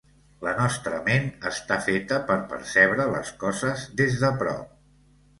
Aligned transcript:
La 0.45 0.51
nostra 0.59 1.01
ment 1.09 1.25
està 1.49 1.75
feta 1.87 2.17
per 2.29 2.37
percebre 2.53 3.05
les 3.11 3.29
coses 3.43 3.83
des 4.01 4.17
de 4.23 4.33
prop. 4.41 4.73